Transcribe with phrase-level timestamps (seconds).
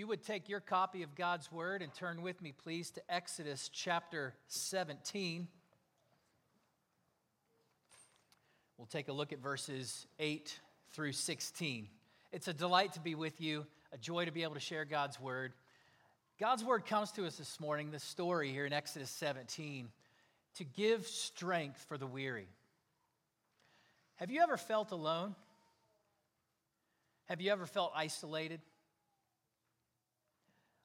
[0.00, 3.68] you would take your copy of God's Word and turn with me, please, to Exodus
[3.70, 5.46] chapter 17.
[8.78, 10.58] We'll take a look at verses 8
[10.94, 11.86] through 16.
[12.32, 15.20] It's a delight to be with you, a joy to be able to share God's
[15.20, 15.52] Word.
[16.38, 19.86] God's Word comes to us this morning, this story here in Exodus 17,
[20.54, 22.48] to give strength for the weary.
[24.16, 25.34] Have you ever felt alone?
[27.26, 28.62] Have you ever felt isolated?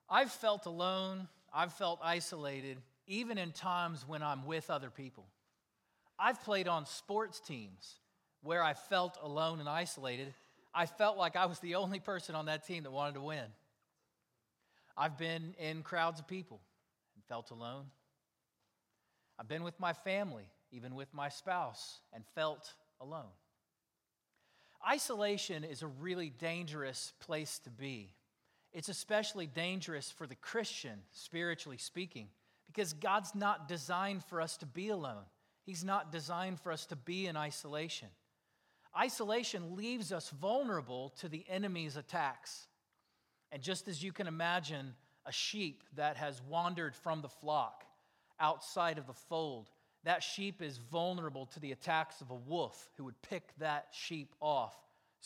[0.09, 2.77] I've felt alone, I've felt isolated,
[3.07, 5.25] even in times when I'm with other people.
[6.17, 7.95] I've played on sports teams
[8.41, 10.33] where I felt alone and isolated.
[10.73, 13.45] I felt like I was the only person on that team that wanted to win.
[14.97, 16.61] I've been in crowds of people
[17.15, 17.85] and felt alone.
[19.37, 23.31] I've been with my family, even with my spouse, and felt alone.
[24.87, 28.11] Isolation is a really dangerous place to be.
[28.75, 32.27] It's especially dangerous for the Christian, spiritually speaking,
[32.67, 35.23] because God's not designed for us to be alone.
[35.65, 38.09] He's not designed for us to be in isolation.
[38.99, 42.67] Isolation leaves us vulnerable to the enemy's attacks.
[43.49, 44.93] And just as you can imagine
[45.25, 47.85] a sheep that has wandered from the flock
[48.41, 49.69] outside of the fold,
[50.03, 54.35] that sheep is vulnerable to the attacks of a wolf who would pick that sheep
[54.41, 54.75] off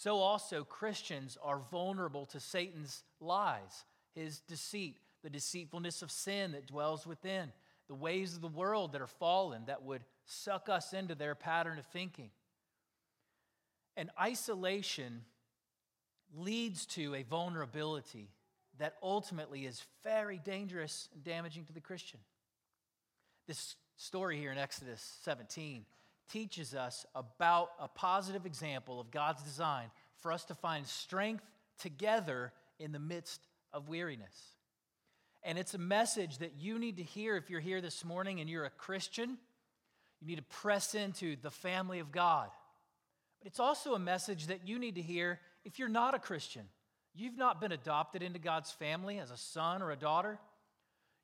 [0.01, 3.83] so also Christians are vulnerable to Satan's lies,
[4.15, 7.51] his deceit, the deceitfulness of sin that dwells within,
[7.89, 11.77] the ways of the world that are fallen that would suck us into their pattern
[11.77, 12.29] of thinking.
[13.97, 15.23] And isolation
[16.33, 18.29] leads to a vulnerability
[18.77, 22.21] that ultimately is very dangerous and damaging to the Christian.
[23.47, 25.83] This story here in Exodus 17
[26.29, 29.91] teaches us about a positive example of God's design
[30.21, 31.43] for us to find strength
[31.79, 33.41] together in the midst
[33.73, 34.55] of weariness.
[35.43, 38.49] And it's a message that you need to hear if you're here this morning and
[38.49, 39.37] you're a Christian.
[40.19, 42.49] You need to press into the family of God.
[43.39, 46.63] But it's also a message that you need to hear if you're not a Christian.
[47.15, 50.39] You've not been adopted into God's family as a son or a daughter.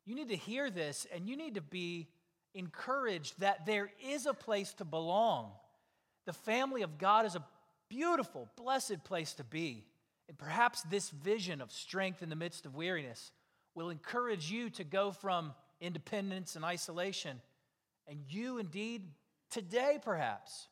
[0.06, 2.08] You need to hear this and you need to be
[2.56, 5.50] encouraged that there is a place to belong.
[6.24, 7.44] The family of God is a
[7.88, 9.84] beautiful, blessed place to be.
[10.28, 13.30] And perhaps this vision of strength in the midst of weariness
[13.74, 17.40] will encourage you to go from independence and isolation.
[18.08, 19.02] And you, indeed,
[19.50, 20.66] today perhaps,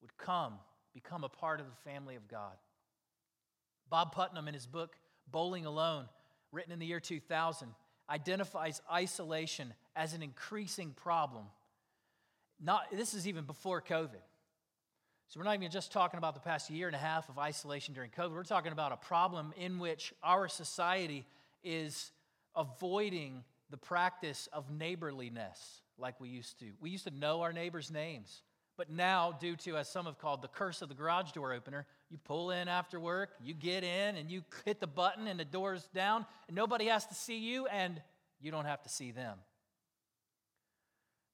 [0.00, 0.54] would come,
[0.94, 2.56] become a part of the family of God.
[3.90, 4.96] Bob Putnam, in his book,
[5.30, 6.06] Bowling Alone,
[6.52, 7.68] written in the year 2000,
[8.10, 11.44] identifies isolation as an increasing problem.
[12.60, 14.22] Not, this is even before COVID.
[15.28, 17.94] So we're not even just talking about the past year and a half of isolation
[17.94, 18.32] during COVID.
[18.32, 21.24] We're talking about a problem in which our society
[21.62, 22.10] is
[22.56, 26.66] avoiding the practice of neighborliness like we used to.
[26.80, 28.42] We used to know our neighbors' names.
[28.80, 31.84] But now, due to, as some have called, the curse of the garage door opener,
[32.08, 35.44] you pull in after work, you get in, and you hit the button, and the
[35.44, 38.00] door's down, and nobody has to see you, and
[38.40, 39.36] you don't have to see them.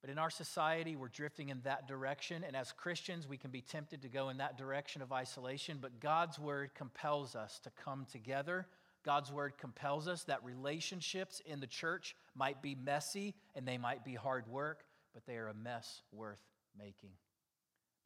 [0.00, 3.60] But in our society, we're drifting in that direction, and as Christians, we can be
[3.60, 8.06] tempted to go in that direction of isolation, but God's word compels us to come
[8.10, 8.66] together.
[9.04, 14.04] God's word compels us that relationships in the church might be messy and they might
[14.04, 14.82] be hard work,
[15.14, 16.42] but they are a mess worth
[16.76, 17.10] making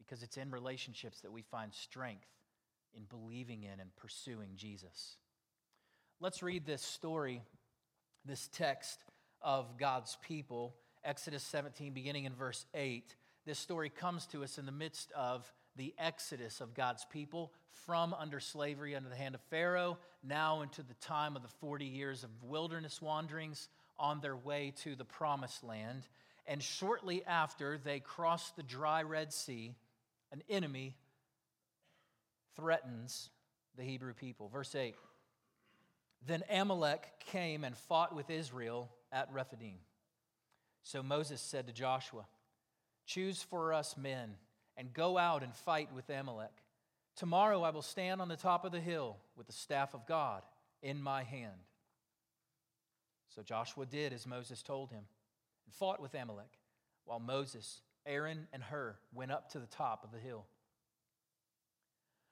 [0.01, 2.27] because it's in relationships that we find strength
[2.97, 5.17] in believing in and pursuing Jesus.
[6.21, 7.43] Let's read this story,
[8.25, 8.99] this text
[9.41, 10.75] of God's people,
[11.05, 13.15] Exodus 17, beginning in verse 8.
[13.47, 17.53] This story comes to us in the midst of the exodus of God's people
[17.87, 21.87] from under slavery under the hand of Pharaoh, now into the time of the 40
[21.87, 23.69] years of wilderness wanderings
[23.99, 26.03] on their way to the promised land.
[26.47, 29.75] And shortly after they crossed the dry Red Sea,
[30.33, 30.97] an enemy
[32.57, 33.31] threatens
[33.77, 34.49] the Hebrew people.
[34.49, 34.95] Verse 8
[36.27, 39.79] Then Amalek came and fought with Israel at Rephidim.
[40.83, 42.27] So Moses said to Joshua,
[43.07, 44.35] Choose for us men
[44.77, 46.53] and go out and fight with Amalek.
[47.17, 50.43] Tomorrow I will stand on the top of the hill with the staff of God
[50.83, 51.53] in my hand.
[53.35, 55.05] So Joshua did as Moses told him
[55.67, 56.59] and fought with Amalek,
[57.05, 60.47] while Moses Aaron and Hur went up to the top of the hill.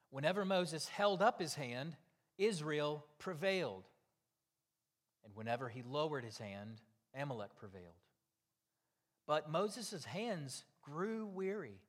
[0.09, 1.95] Whenever Moses held up his hand,
[2.37, 3.83] Israel prevailed.
[5.23, 6.81] And whenever he lowered his hand,
[7.15, 7.95] Amalek prevailed.
[9.27, 11.81] But Moses' hands grew weary.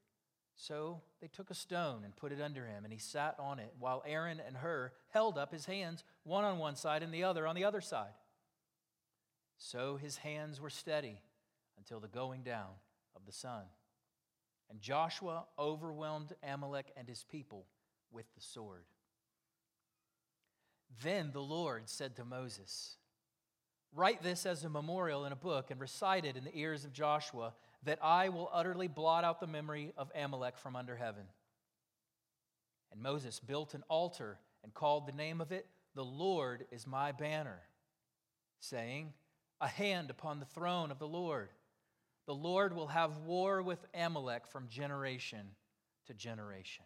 [0.54, 3.72] So they took a stone and put it under him, and he sat on it,
[3.78, 7.46] while Aaron and Hur held up his hands, one on one side and the other
[7.46, 8.12] on the other side.
[9.56, 11.22] So his hands were steady
[11.78, 12.72] until the going down
[13.16, 13.64] of the sun.
[14.68, 17.66] And Joshua overwhelmed Amalek and his people
[18.10, 18.84] with the sword.
[21.02, 22.96] Then the Lord said to Moses,
[23.92, 26.92] Write this as a memorial in a book and recite it in the ears of
[26.92, 31.24] Joshua, that I will utterly blot out the memory of Amalek from under heaven.
[32.92, 37.10] And Moses built an altar and called the name of it, The Lord is my
[37.12, 37.60] banner,
[38.60, 39.12] saying,
[39.60, 41.50] A hand upon the throne of the Lord.
[42.30, 45.40] The Lord will have war with Amalek from generation
[46.06, 46.84] to generation.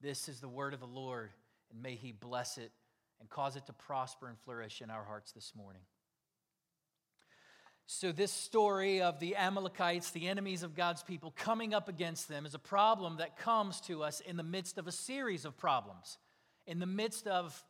[0.00, 1.32] This is the word of the Lord,
[1.72, 2.70] and may he bless it
[3.18, 5.82] and cause it to prosper and flourish in our hearts this morning.
[7.86, 12.46] So, this story of the Amalekites, the enemies of God's people, coming up against them
[12.46, 16.16] is a problem that comes to us in the midst of a series of problems,
[16.64, 17.60] in the midst of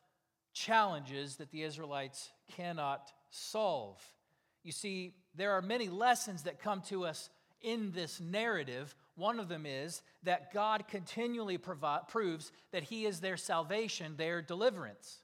[0.53, 3.99] challenges that the Israelites cannot solve.
[4.65, 7.29] You see, there are many lessons that come to us
[7.61, 8.95] in this narrative.
[9.15, 14.43] One of them is that God continually provi- proves that He is their salvation, their
[14.43, 15.21] deliverance.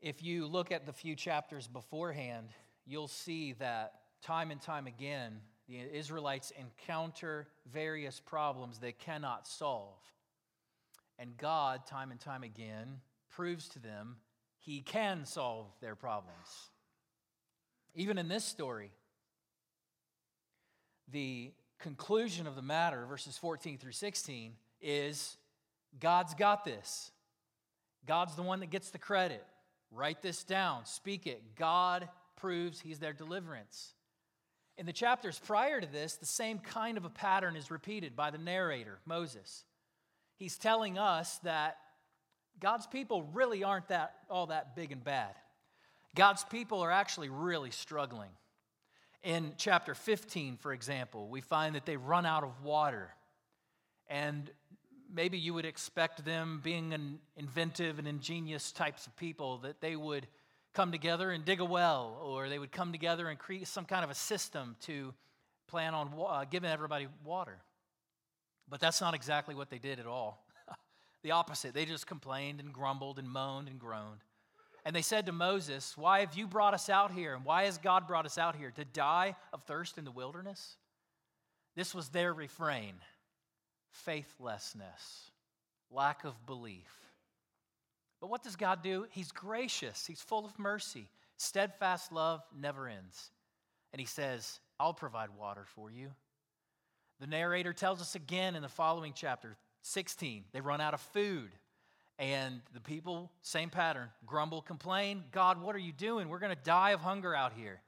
[0.00, 2.48] If you look at the few chapters beforehand,
[2.86, 9.98] you'll see that time and time again, the Israelites encounter various problems they cannot solve.
[11.18, 14.16] And God, time and time again, proves to them
[14.58, 16.70] he can solve their problems.
[17.96, 18.92] Even in this story,
[21.10, 24.52] the conclusion of the matter, verses 14 through 16,
[24.82, 25.38] is
[25.98, 27.10] God's got this.
[28.06, 29.44] God's the one that gets the credit.
[29.90, 31.56] Write this down, speak it.
[31.56, 33.94] God proves he's their deliverance.
[34.76, 38.30] In the chapters prior to this, the same kind of a pattern is repeated by
[38.30, 39.64] the narrator, Moses.
[40.36, 41.78] He's telling us that
[42.60, 45.34] God's people really aren't that all that big and bad.
[46.16, 48.30] God's people are actually really struggling.
[49.22, 53.10] In chapter 15, for example, we find that they run out of water.
[54.08, 54.50] And
[55.12, 59.94] maybe you would expect them, being an inventive and ingenious types of people, that they
[59.94, 60.26] would
[60.72, 64.02] come together and dig a well, or they would come together and create some kind
[64.02, 65.12] of a system to
[65.66, 67.58] plan on uh, giving everybody water.
[68.68, 70.46] But that's not exactly what they did at all.
[71.22, 71.74] the opposite.
[71.74, 74.20] They just complained and grumbled and moaned and groaned.
[74.86, 77.34] And they said to Moses, Why have you brought us out here?
[77.34, 78.70] And why has God brought us out here?
[78.70, 80.76] To die of thirst in the wilderness?
[81.74, 82.94] This was their refrain
[83.90, 85.30] faithlessness,
[85.90, 86.92] lack of belief.
[88.20, 89.06] But what does God do?
[89.10, 91.08] He's gracious, He's full of mercy.
[91.36, 93.32] Steadfast love never ends.
[93.92, 96.12] And He says, I'll provide water for you.
[97.18, 101.50] The narrator tells us again in the following chapter 16, they run out of food.
[102.18, 105.24] And the people, same pattern, grumble, complain.
[105.32, 106.28] God, what are you doing?
[106.28, 107.80] We're going to die of hunger out here.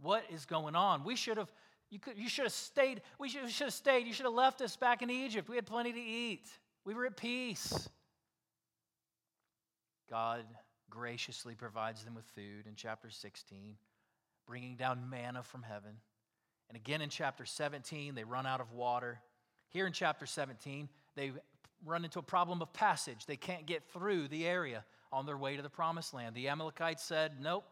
[0.00, 1.04] What is going on?
[1.04, 1.50] We should have,
[1.90, 3.00] you, could, you should have stayed.
[3.18, 4.06] We should, we should have stayed.
[4.06, 5.48] You should have left us back in Egypt.
[5.48, 6.48] We had plenty to eat.
[6.84, 7.88] We were at peace.
[10.10, 10.44] God
[10.90, 13.76] graciously provides them with food in chapter 16,
[14.46, 15.92] bringing down manna from heaven.
[16.68, 19.20] And again in chapter 17, they run out of water.
[19.68, 21.32] Here in chapter 17, they
[21.84, 23.26] run into a problem of passage.
[23.26, 26.34] They can't get through the area on their way to the promised land.
[26.34, 27.64] The Amalekites said, Nope,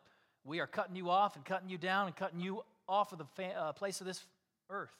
[0.45, 3.25] we are cutting you off and cutting you down and cutting you off of the
[3.37, 4.25] fa- uh, place of this
[4.69, 4.95] earth.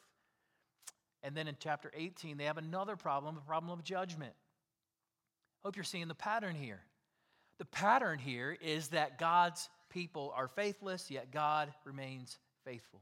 [1.23, 4.33] And then in chapter 18, they have another problem, a problem of judgment.
[5.65, 6.81] Hope you're seeing the pattern here.
[7.59, 13.01] The pattern here is that God's people are faithless, yet God remains faithful.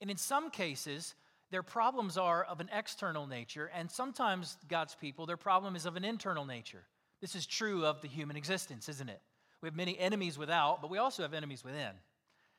[0.00, 1.14] And in some cases,
[1.50, 5.96] their problems are of an external nature, and sometimes God's people, their problem is of
[5.96, 6.84] an internal nature.
[7.20, 9.20] This is true of the human existence, isn't it?
[9.60, 11.92] We have many enemies without, but we also have enemies within.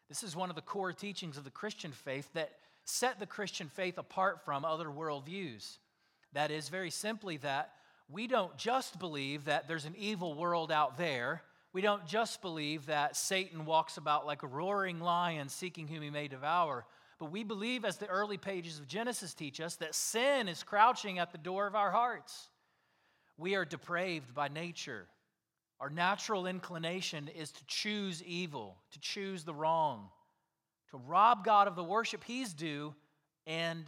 [0.10, 2.51] This is one of the core teachings of the Christian faith that
[2.83, 5.77] set the Christian faith apart from other worldviews.
[6.33, 7.71] That is, very simply, that
[8.10, 11.43] we don't just believe that there's an evil world out there.
[11.74, 16.10] We don't just believe that Satan walks about like a roaring lion seeking whom he
[16.10, 16.86] may devour.
[17.22, 21.20] But we believe, as the early pages of Genesis teach us, that sin is crouching
[21.20, 22.50] at the door of our hearts.
[23.38, 25.06] We are depraved by nature.
[25.80, 30.10] Our natural inclination is to choose evil, to choose the wrong,
[30.90, 32.96] to rob God of the worship He's due,
[33.46, 33.86] and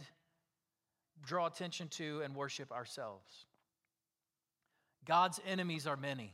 [1.26, 3.46] draw attention to and worship ourselves.
[5.04, 6.32] God's enemies are many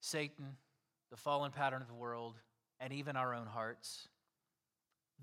[0.00, 0.56] Satan,
[1.10, 2.34] the fallen pattern of the world,
[2.80, 4.08] and even our own hearts.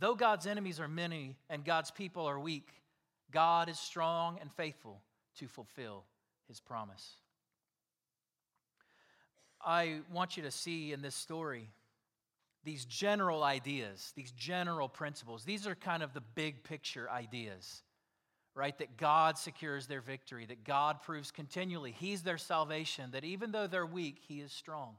[0.02, 2.68] Though God's enemies are many and God's people are weak,
[3.30, 5.00] God is strong and faithful
[5.38, 6.06] to fulfill
[6.48, 7.18] his promise.
[9.64, 11.70] I want you to see in this story
[12.64, 15.44] these general ideas, these general principles.
[15.44, 17.84] These are kind of the big picture ideas,
[18.56, 18.76] right?
[18.80, 23.68] That God secures their victory, that God proves continually He's their salvation, that even though
[23.68, 24.96] they're weak, He is strong.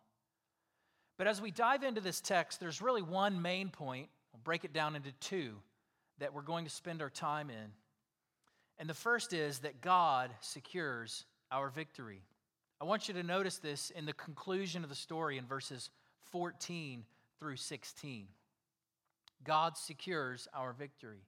[1.19, 4.09] But as we dive into this text, there's really one main point.
[4.35, 5.55] I'll break it down into two
[6.19, 7.73] that we're going to spend our time in.
[8.79, 12.23] And the first is that God secures our victory.
[12.81, 15.91] I want you to notice this in the conclusion of the story in verses
[16.31, 17.05] 14
[17.39, 18.27] through 16.
[19.45, 21.23] God secures our victory.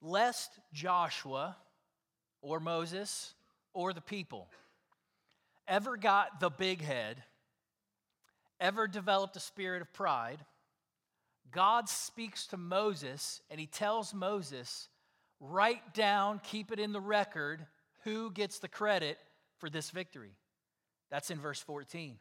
[0.00, 1.56] Lest Joshua
[2.40, 3.34] or Moses
[3.72, 4.48] or the people
[5.68, 7.22] ever got the big head,
[8.58, 10.38] ever developed a spirit of pride,
[11.50, 14.88] God speaks to Moses and he tells Moses,
[15.40, 17.66] write down, keep it in the record,
[18.04, 19.18] who gets the credit
[19.58, 20.32] for this victory.
[21.10, 22.16] That's in verse 14.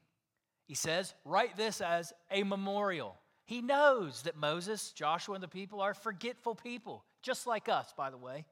[0.67, 3.15] He says, Write this as a memorial.
[3.45, 8.09] He knows that Moses, Joshua, and the people are forgetful people, just like us, by
[8.09, 8.45] the way.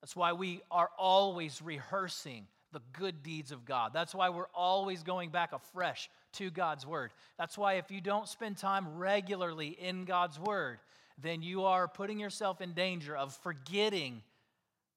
[0.00, 3.92] That's why we are always rehearsing the good deeds of God.
[3.92, 7.12] That's why we're always going back afresh to God's Word.
[7.38, 10.78] That's why if you don't spend time regularly in God's Word,
[11.18, 14.22] then you are putting yourself in danger of forgetting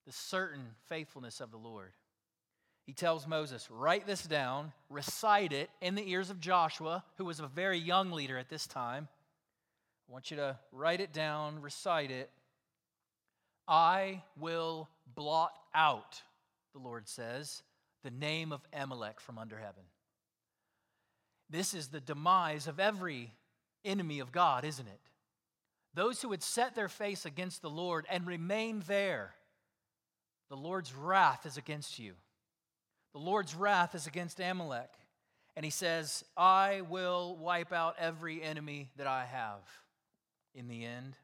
[0.06, 1.92] the certain faithfulness of the Lord
[2.86, 7.40] he tells Moses, Write this down, recite it in the ears of Joshua, who was
[7.40, 9.08] a very young leader at this time.
[10.08, 12.30] I want you to write it down, recite it.
[13.68, 16.22] I will blot out,
[16.74, 17.64] the Lord says,
[18.04, 19.84] the name of Amalek from under heaven.
[21.50, 23.34] This is the demise of every
[23.84, 25.00] enemy of God, isn't it?
[25.94, 29.34] Those who would set their face against the Lord and remain there,
[30.50, 32.14] the Lord's wrath is against you.
[33.14, 34.90] The Lord's wrath is against Amalek.
[35.56, 39.62] And he says, I will wipe out every enemy that I have
[40.54, 41.16] in the end.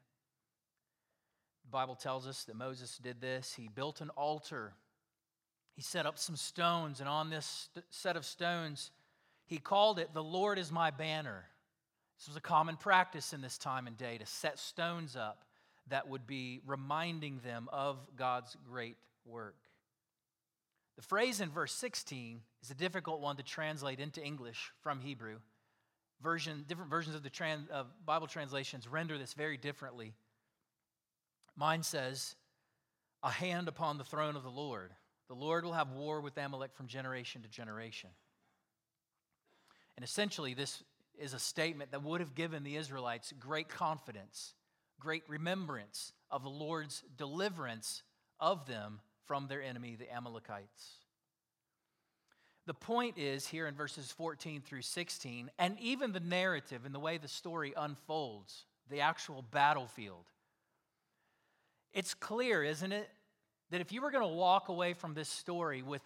[1.64, 3.52] The Bible tells us that Moses did this.
[3.54, 4.72] He built an altar,
[5.74, 8.90] he set up some stones, and on this st- set of stones,
[9.46, 11.44] he called it, The Lord is my banner.
[12.18, 15.44] This was a common practice in this time and day to set stones up
[15.88, 19.56] that would be reminding them of God's great work.
[20.96, 25.38] The phrase in verse 16 is a difficult one to translate into English from Hebrew.
[26.22, 30.14] Version, different versions of the trans, of Bible translations render this very differently.
[31.56, 32.36] Mine says,
[33.22, 34.92] A hand upon the throne of the Lord.
[35.28, 38.10] The Lord will have war with Amalek from generation to generation.
[39.96, 40.82] And essentially, this
[41.18, 44.54] is a statement that would have given the Israelites great confidence,
[44.98, 48.02] great remembrance of the Lord's deliverance
[48.40, 50.98] of them from their enemy, the Amalekites.
[52.66, 57.00] The point is here in verses 14 through 16, and even the narrative and the
[57.00, 60.26] way the story unfolds, the actual battlefield.
[61.92, 63.10] It's clear, isn't it,
[63.70, 66.02] that if you were going to walk away from this story with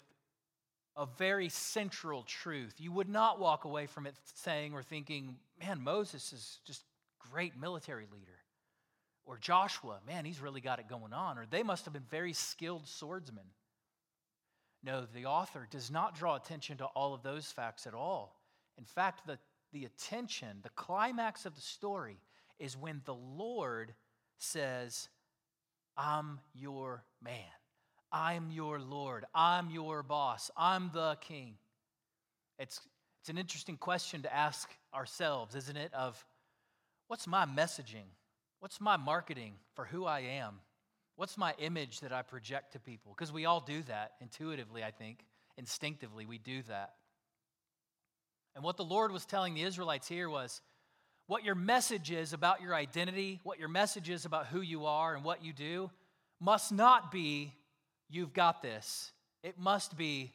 [0.97, 5.83] a very central truth, you would not walk away from it saying or thinking, man,
[5.83, 6.83] Moses is just
[7.19, 8.39] great military leader.
[9.27, 11.37] Or Joshua, man, he's really got it going on.
[11.37, 13.45] Or they must have been very skilled swordsmen.
[14.83, 18.41] No, the author does not draw attention to all of those facts at all.
[18.79, 19.39] In fact, the,
[19.73, 22.19] the attention, the climax of the story
[22.59, 23.93] is when the Lord
[24.39, 25.09] says,
[25.97, 27.35] I'm your man.
[28.13, 29.25] I'm your Lord.
[29.35, 30.51] I'm your boss.
[30.57, 31.55] I'm the king.
[32.59, 32.81] It's,
[33.21, 35.93] it's an interesting question to ask ourselves, isn't it?
[35.93, 36.25] Of
[37.09, 38.07] what's my messaging?
[38.61, 40.61] What's my marketing for who I am?
[41.17, 43.15] What's my image that I project to people?
[43.17, 45.25] Because we all do that intuitively, I think.
[45.59, 46.95] Instinctively, we do that.
[48.55, 50.61] And what the Lord was telling the Israelites here was
[51.27, 55.15] what your message is about your identity, what your message is about who you are
[55.15, 55.91] and what you do,
[56.41, 57.53] must not be,
[58.09, 59.13] you've got this.
[59.43, 60.33] It must be,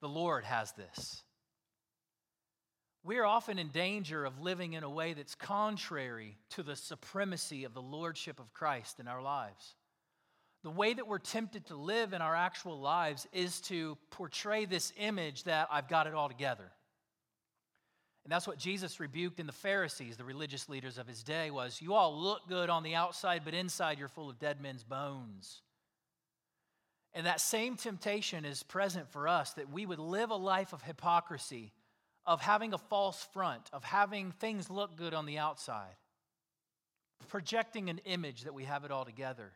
[0.00, 1.22] the Lord has this.
[3.06, 7.62] We are often in danger of living in a way that's contrary to the supremacy
[7.62, 9.76] of the Lordship of Christ in our lives.
[10.64, 14.92] The way that we're tempted to live in our actual lives is to portray this
[14.98, 16.72] image that I've got it all together.
[18.24, 21.80] And that's what Jesus rebuked in the Pharisees, the religious leaders of his day was
[21.80, 25.62] you all look good on the outside but inside you're full of dead men's bones.
[27.16, 30.82] And that same temptation is present for us that we would live a life of
[30.82, 31.72] hypocrisy
[32.26, 35.96] of having a false front, of having things look good on the outside,
[37.28, 39.52] projecting an image that we have it all together.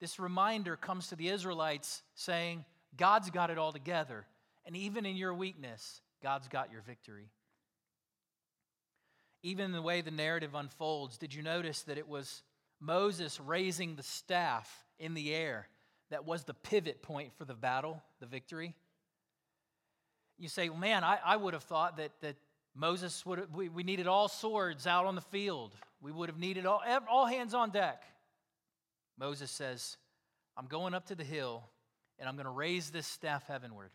[0.00, 2.64] This reminder comes to the Israelites saying,
[2.96, 4.26] God's got it all together.
[4.66, 7.30] And even in your weakness, God's got your victory.
[9.44, 12.42] Even the way the narrative unfolds, did you notice that it was
[12.80, 15.68] Moses raising the staff in the air
[16.10, 18.74] that was the pivot point for the battle, the victory?
[20.38, 22.36] You say, well, man, I, I would have thought that, that
[22.74, 25.74] Moses would have, we, we needed all swords out on the field.
[26.00, 28.04] We would have needed all, all hands on deck.
[29.18, 29.96] Moses says,
[30.56, 31.64] I'm going up to the hill
[32.18, 33.90] and I'm going to raise this staff heavenward.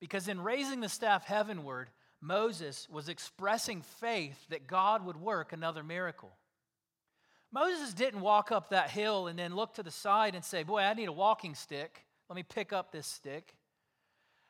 [0.00, 1.88] Because in raising the staff heavenward,
[2.20, 6.30] Moses was expressing faith that God would work another miracle.
[7.52, 10.80] Moses didn't walk up that hill and then look to the side and say, Boy,
[10.80, 12.04] I need a walking stick.
[12.28, 13.54] Let me pick up this stick.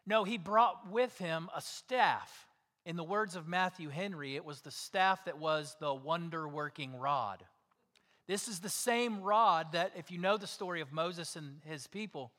[0.07, 2.47] No, he brought with him a staff.
[2.87, 6.99] In the words of Matthew Henry, it was the staff that was the wonder working
[6.99, 7.45] rod.
[8.26, 11.87] This is the same rod that, if you know the story of Moses and his
[11.87, 12.33] people,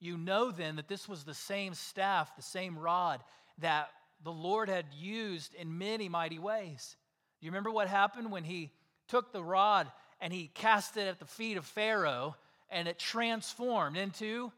[0.00, 3.20] you know then that this was the same staff, the same rod
[3.58, 3.88] that
[4.24, 6.96] the Lord had used in many mighty ways.
[7.40, 8.72] You remember what happened when he
[9.08, 9.90] took the rod
[10.22, 12.36] and he cast it at the feet of Pharaoh
[12.70, 14.52] and it transformed into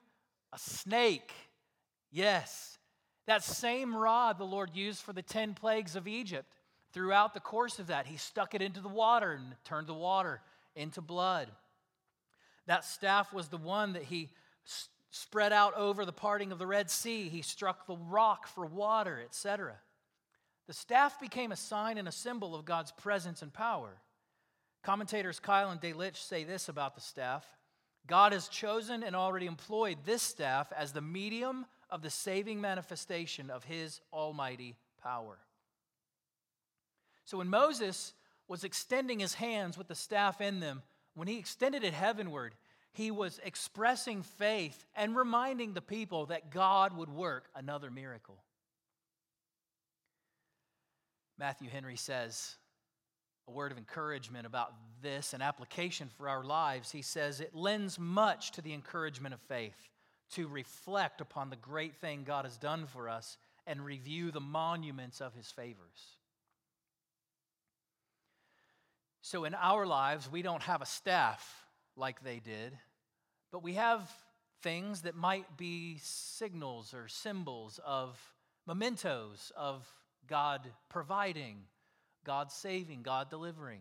[0.52, 1.32] a snake?
[2.12, 2.78] Yes.
[3.26, 6.54] That same rod the Lord used for the 10 plagues of Egypt.
[6.92, 10.42] Throughout the course of that, he stuck it into the water and turned the water
[10.76, 11.48] into blood.
[12.66, 14.30] That staff was the one that he
[15.10, 17.30] spread out over the parting of the Red Sea.
[17.30, 19.76] He struck the rock for water, etc.
[20.66, 23.96] The staff became a sign and a symbol of God's presence and power.
[24.84, 27.44] Commentators Keil and Delitzsch say this about the staff
[28.06, 33.50] God has chosen and already employed this staff as the medium of the saving manifestation
[33.50, 35.38] of his almighty power.
[37.24, 38.12] So when Moses
[38.46, 40.82] was extending his hands with the staff in them,
[41.14, 42.54] when he extended it heavenward,
[42.92, 48.42] he was expressing faith and reminding the people that God would work another miracle.
[51.38, 52.56] Matthew Henry says
[53.48, 54.72] a word of encouragement about
[55.02, 56.90] this, and application for our lives.
[56.90, 59.76] He says it lends much to the encouragement of faith
[60.32, 65.20] to reflect upon the great thing God has done for us and review the monuments
[65.20, 66.16] of his favors.
[69.22, 71.66] So, in our lives, we don't have a staff
[71.96, 72.76] like they did,
[73.52, 74.10] but we have
[74.62, 78.18] things that might be signals or symbols of
[78.66, 79.86] mementos of
[80.26, 81.62] God providing,
[82.24, 83.80] God saving, God delivering.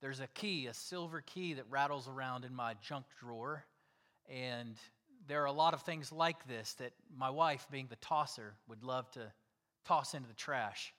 [0.00, 3.64] There's a key, a silver key that rattles around in my junk drawer.
[4.28, 4.76] And
[5.26, 8.82] there are a lot of things like this that my wife, being the tosser, would
[8.82, 9.32] love to
[9.84, 10.92] toss into the trash.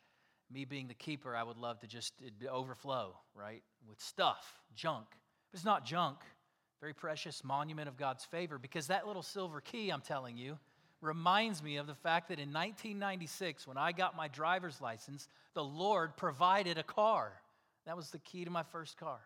[0.52, 2.13] Me being the keeper, I would love to just
[2.50, 5.06] overflow, right, with stuff, junk.
[5.52, 6.18] But it's not junk,
[6.82, 10.58] very precious monument of God's favor, because that little silver key, I'm telling you,
[11.02, 15.64] reminds me of the fact that in 1996, when I got my driver's license, the
[15.64, 17.32] Lord provided a car.
[17.86, 19.20] That was the key to my first car.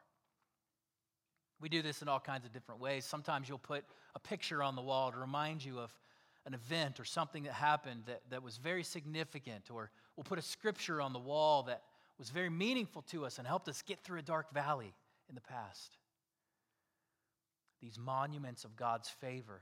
[1.60, 3.06] We do this in all kinds of different ways.
[3.06, 3.84] Sometimes you'll put
[4.16, 5.92] a picture on the wall to remind you of
[6.46, 10.44] an event or something that happened that, that was very significant, or we'll put a
[10.44, 11.82] scripture on the wall that
[12.20, 14.94] was very meaningful to us and helped us get through a dark valley
[15.30, 15.98] in the past
[17.84, 19.60] these monuments of God's favor,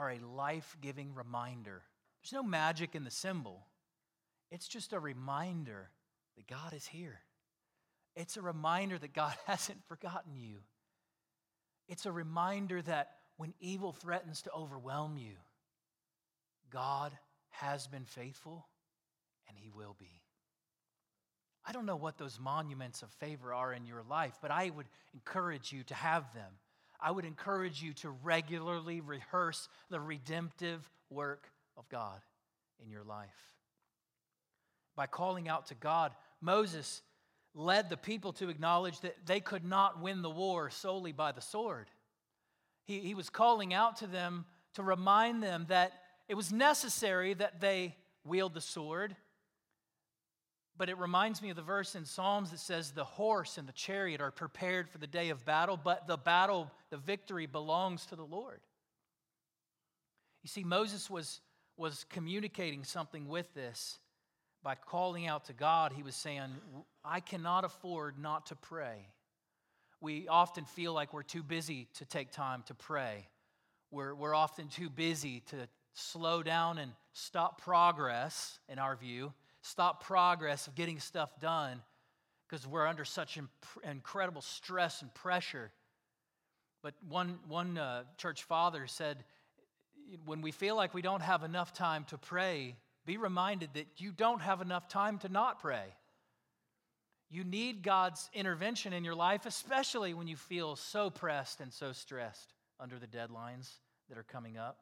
[0.00, 1.82] are a life giving reminder.
[2.22, 3.66] There's no magic in the symbol,
[4.50, 5.90] it's just a reminder
[6.36, 7.20] that God is here.
[8.16, 10.58] It's a reminder that God hasn't forgotten you.
[11.86, 15.34] It's a reminder that when evil threatens to overwhelm you,
[16.70, 17.12] God
[17.50, 18.66] has been faithful
[19.48, 20.22] and he will be.
[21.66, 24.86] I don't know what those monuments of favor are in your life, but I would
[25.12, 26.52] encourage you to have them.
[27.02, 32.20] I would encourage you to regularly rehearse the redemptive work of God
[32.82, 33.28] in your life.
[34.96, 37.02] By calling out to God, Moses
[37.54, 41.40] led the people to acknowledge that they could not win the war solely by the
[41.40, 41.88] sword.
[42.84, 45.92] He, he was calling out to them to remind them that
[46.28, 49.16] it was necessary that they wield the sword,
[50.80, 53.72] but it reminds me of the verse in Psalms that says, The horse and the
[53.72, 58.16] chariot are prepared for the day of battle, but the battle, the victory belongs to
[58.16, 58.60] the Lord.
[60.42, 61.42] You see, Moses was,
[61.76, 63.98] was communicating something with this
[64.62, 65.92] by calling out to God.
[65.92, 66.48] He was saying,
[67.04, 69.06] I cannot afford not to pray.
[70.00, 73.28] We often feel like we're too busy to take time to pray.
[73.90, 80.04] We're, we're often too busy to slow down and stop progress, in our view, stop
[80.04, 81.82] progress of getting stuff done
[82.48, 83.50] because we're under such imp-
[83.84, 85.70] incredible stress and pressure.
[86.82, 89.24] But one, one uh, church father said,
[90.24, 94.12] when we feel like we don't have enough time to pray, be reminded that you
[94.12, 95.84] don't have enough time to not pray.
[97.30, 101.92] You need God's intervention in your life, especially when you feel so pressed and so
[101.92, 103.70] stressed under the deadlines
[104.08, 104.78] that are coming up.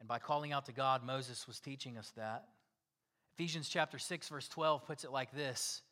[0.00, 2.48] And by calling out to God, Moses was teaching us that.
[3.36, 5.82] Ephesians chapter 6 verse 12 puts it like this.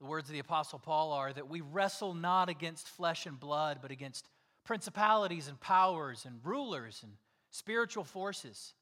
[0.00, 3.78] The words of the apostle Paul are that we wrestle not against flesh and blood,
[3.80, 4.28] but against
[4.64, 7.12] principalities and powers and rulers and
[7.50, 8.74] spiritual forces.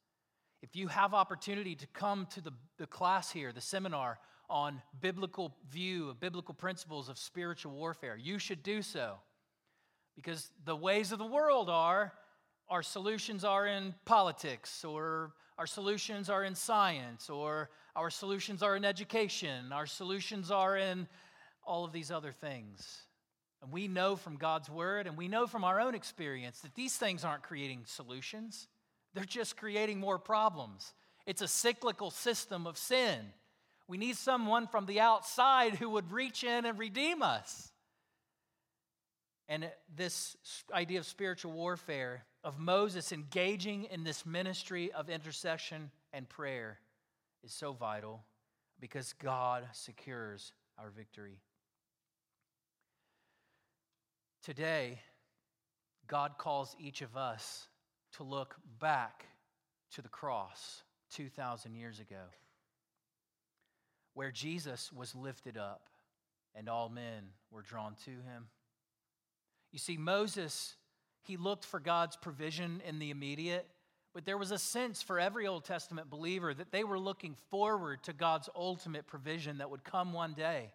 [0.62, 4.18] If you have opportunity to come to the, the class here, the seminar
[4.48, 9.16] on biblical view of biblical principles of spiritual warfare, you should do so.
[10.16, 12.12] Because the ways of the world are
[12.70, 18.76] our solutions are in politics, or our solutions are in science, or our solutions are
[18.76, 21.08] in education, our solutions are in
[21.64, 23.02] all of these other things.
[23.60, 26.96] And we know from God's word and we know from our own experience that these
[26.96, 28.68] things aren't creating solutions,
[29.14, 30.94] they're just creating more problems.
[31.26, 33.18] It's a cyclical system of sin.
[33.88, 37.72] We need someone from the outside who would reach in and redeem us.
[39.48, 40.36] And this
[40.72, 46.78] idea of spiritual warfare, of Moses engaging in this ministry of intercession and prayer,
[47.42, 48.24] is so vital
[48.78, 51.40] because God secures our victory.
[54.44, 55.00] Today,
[56.06, 57.68] God calls each of us
[58.12, 59.26] to look back
[59.92, 60.82] to the cross
[61.12, 62.24] 2,000 years ago,
[64.14, 65.88] where Jesus was lifted up
[66.54, 68.48] and all men were drawn to him.
[69.72, 70.74] You see, Moses,
[71.22, 73.66] he looked for God's provision in the immediate,
[74.14, 78.02] but there was a sense for every Old Testament believer that they were looking forward
[78.04, 80.72] to God's ultimate provision that would come one day.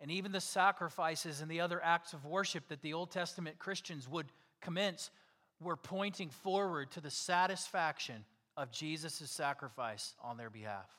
[0.00, 4.08] And even the sacrifices and the other acts of worship that the Old Testament Christians
[4.08, 4.26] would
[4.60, 5.10] commence
[5.60, 8.24] were pointing forward to the satisfaction
[8.56, 10.90] of Jesus' sacrifice on their behalf.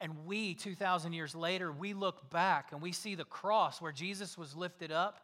[0.00, 4.38] And we, 2,000 years later, we look back and we see the cross where Jesus
[4.38, 5.20] was lifted up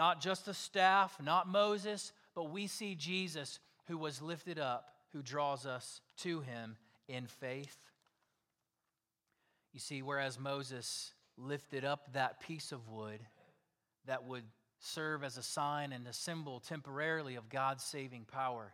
[0.00, 5.20] not just the staff, not Moses, but we see Jesus who was lifted up, who
[5.20, 7.76] draws us to him in faith.
[9.74, 13.20] You see, whereas Moses lifted up that piece of wood
[14.06, 14.44] that would
[14.78, 18.72] serve as a sign and a symbol temporarily of God's saving power,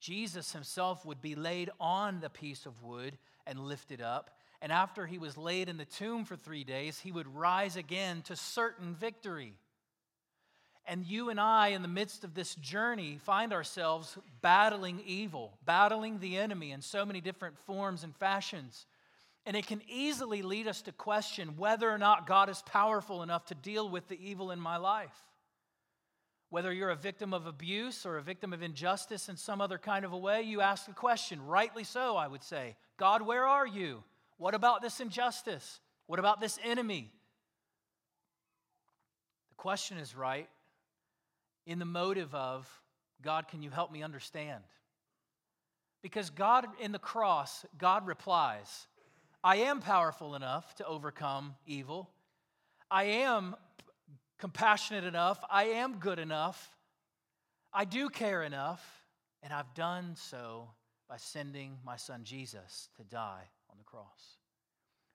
[0.00, 4.38] Jesus himself would be laid on the piece of wood and lifted up.
[4.62, 8.22] And after he was laid in the tomb for three days, he would rise again
[8.22, 9.58] to certain victory.
[10.86, 16.18] And you and I, in the midst of this journey, find ourselves battling evil, battling
[16.18, 18.86] the enemy in so many different forms and fashions.
[19.46, 23.46] And it can easily lead us to question whether or not God is powerful enough
[23.46, 25.14] to deal with the evil in my life.
[26.50, 30.04] Whether you're a victim of abuse or a victim of injustice in some other kind
[30.04, 33.66] of a way, you ask the question, rightly so, I would say God, where are
[33.66, 34.04] you?
[34.36, 35.80] What about this injustice?
[36.06, 37.10] What about this enemy?
[39.50, 40.48] The question is right,
[41.66, 42.68] in the motive of,
[43.22, 44.64] God, can you help me understand?
[46.02, 48.88] Because God, in the cross, God replies,
[49.44, 52.10] I am powerful enough to overcome evil.
[52.90, 53.56] I am
[54.38, 55.42] compassionate enough.
[55.48, 56.70] I am good enough.
[57.72, 58.84] I do care enough.
[59.42, 60.70] And I've done so
[61.08, 64.36] by sending my son Jesus to die on the cross.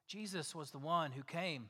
[0.07, 1.69] Jesus was the one who came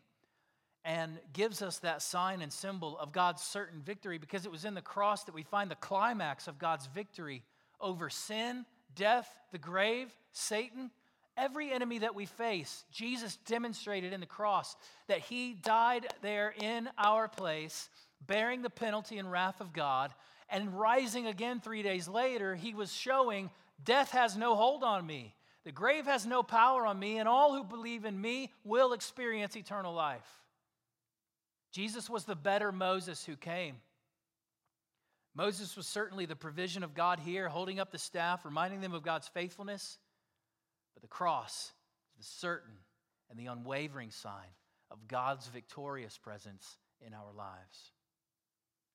[0.88, 4.74] and gives us that sign and symbol of God's certain victory because it was in
[4.74, 7.44] the cross that we find the climax of God's victory
[7.82, 10.90] over sin, death, the grave, Satan.
[11.36, 14.78] Every enemy that we face, Jesus demonstrated in the cross
[15.10, 17.90] that he died there in our place,
[18.26, 20.14] bearing the penalty and wrath of God,
[20.50, 23.52] and rising again three days later, he was showing
[23.84, 25.36] death has no hold on me.
[25.66, 29.58] The grave has no power on me, and all who believe in me will experience
[29.58, 30.26] eternal life.
[31.72, 33.76] Jesus was the better Moses who came.
[35.36, 39.04] Moses was certainly the provision of God here, holding up the staff, reminding them of
[39.04, 40.00] God's faithfulness.
[40.96, 41.72] But the cross
[42.20, 42.74] is the certain
[43.30, 44.56] and the unwavering sign
[44.90, 47.92] of God's victorious presence in our lives.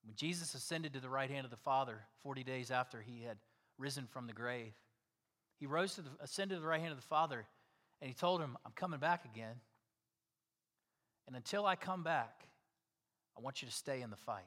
[0.04, 3.36] When Jesus ascended to the right hand of the Father 40 days after he had
[3.78, 4.72] risen from the grave,
[5.60, 7.46] he rose to the, ascended to the right hand of the Father,
[8.00, 9.54] and he told him, I'm coming back again.
[11.28, 12.48] And until I come back,
[13.36, 14.44] I want you to stay in the fight.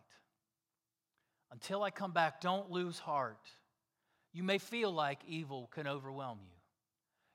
[1.52, 3.48] Until I come back, don't lose heart.
[4.34, 6.52] You may feel like evil can overwhelm you.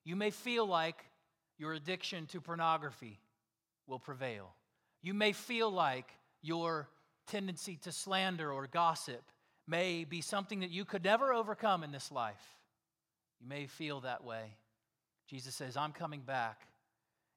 [0.05, 1.05] You may feel like
[1.59, 3.21] your addiction to pornography
[3.87, 4.55] will prevail.
[5.03, 6.11] You may feel like
[6.43, 6.89] your
[7.27, 9.23] tendency to slander or gossip
[9.67, 12.57] may be something that you could never overcome in this life.
[13.41, 14.57] You may feel that way.
[15.29, 16.63] Jesus says, I'm coming back.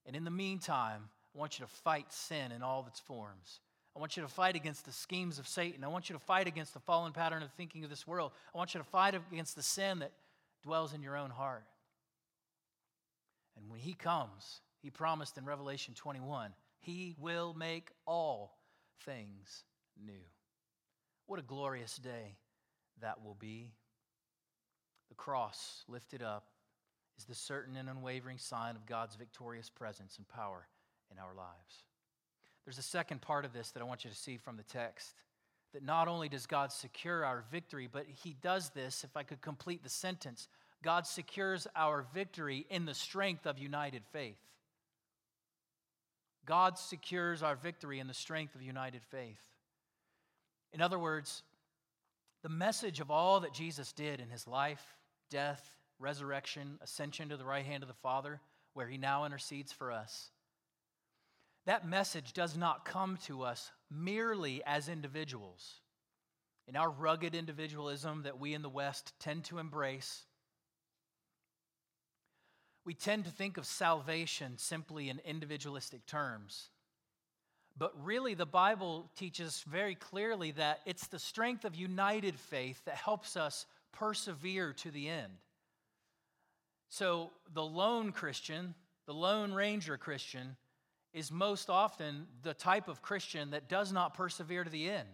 [0.06, 3.60] And in the meantime, I want you to fight sin in all of its forms.
[3.96, 5.84] I want you to fight against the schemes of Satan.
[5.84, 8.32] I want you to fight against the fallen pattern of thinking of this world.
[8.54, 10.12] I want you to fight against the sin that
[10.64, 11.64] dwells in your own heart.
[13.56, 18.58] And when he comes, he promised in Revelation 21, he will make all
[19.06, 19.64] things
[20.04, 20.14] new.
[21.28, 22.38] What a glorious day
[23.02, 23.74] that will be.
[25.10, 26.48] The cross lifted up
[27.18, 30.68] is the certain and unwavering sign of God's victorious presence and power
[31.12, 31.84] in our lives.
[32.66, 35.16] There's a second part of this that I want you to see from the text.
[35.74, 39.42] That not only does God secure our victory, but He does this, if I could
[39.42, 40.48] complete the sentence,
[40.84, 44.38] God secures our victory in the strength of united faith.
[46.46, 49.42] God secures our victory in the strength of united faith.
[50.74, 51.44] In other words,
[52.42, 54.84] the message of all that Jesus did in his life,
[55.30, 58.42] death, resurrection, ascension to the right hand of the Father,
[58.74, 60.32] where he now intercedes for us,
[61.66, 65.82] that message does not come to us merely as individuals.
[66.68, 70.24] In our rugged individualism that we in the West tend to embrace,
[72.86, 76.70] we tend to think of salvation simply in individualistic terms.
[77.78, 82.96] But really, the Bible teaches very clearly that it's the strength of united faith that
[82.96, 85.34] helps us persevere to the end.
[86.90, 88.76] So, the lone Christian,
[89.08, 90.56] the lone ranger Christian,
[91.14, 95.08] is most often the type of Christian that does not persevere to the end.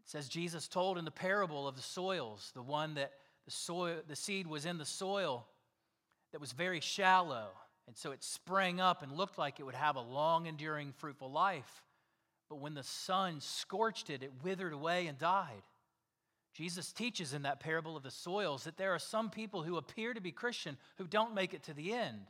[0.00, 3.12] It says Jesus told in the parable of the soils, the one that
[3.44, 5.46] the soil the seed was in the soil
[6.32, 7.48] that was very shallow,
[7.86, 11.30] and so it sprang up and looked like it would have a long enduring fruitful
[11.30, 11.82] life.
[12.48, 15.62] But when the sun scorched it, it withered away and died.
[16.54, 20.12] Jesus teaches in that parable of the soils that there are some people who appear
[20.12, 22.26] to be Christian who don't make it to the end.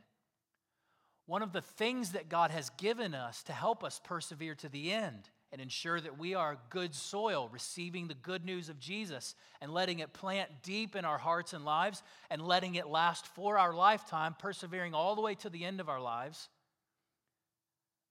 [1.25, 4.91] One of the things that God has given us to help us persevere to the
[4.91, 9.71] end and ensure that we are good soil, receiving the good news of Jesus and
[9.71, 13.73] letting it plant deep in our hearts and lives and letting it last for our
[13.73, 16.49] lifetime, persevering all the way to the end of our lives.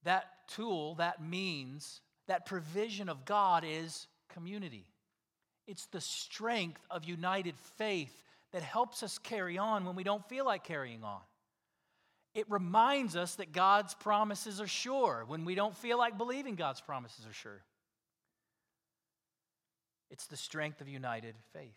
[0.03, 4.87] That tool, that means, that provision of God is community.
[5.67, 8.23] It's the strength of united faith
[8.53, 11.19] that helps us carry on when we don't feel like carrying on.
[12.35, 16.81] It reminds us that God's promises are sure when we don't feel like believing God's
[16.81, 17.61] promises are sure.
[20.09, 21.75] It's the strength of united faith.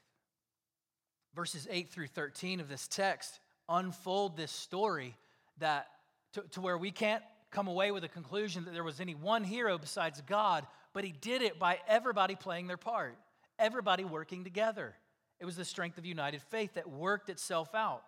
[1.35, 5.16] Verses 8 through 13 of this text unfold this story
[5.59, 5.88] that
[6.33, 9.45] to, to where we can't come away with a conclusion that there was any one
[9.45, 13.16] hero besides God, but he did it by everybody playing their part,
[13.59, 14.95] everybody working together.
[15.40, 18.03] It was the strength of united faith that worked itself out.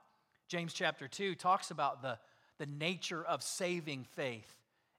[0.48, 2.18] James chapter 2 talks about the
[2.58, 4.52] the nature of saving faith.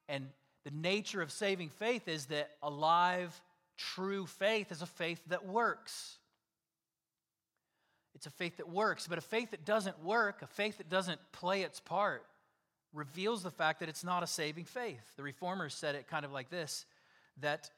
[0.08, 0.28] And
[0.63, 3.39] the nature of saving faith is that alive,
[3.78, 6.17] true faith is a faith that works.
[8.15, 11.19] It's a faith that works, but a faith that doesn't work, a faith that doesn't
[11.32, 12.26] play its part,
[12.93, 15.04] reveals the fact that it's not a saving faith.
[15.15, 16.86] The reformers said it kind of like this
[17.41, 17.69] that,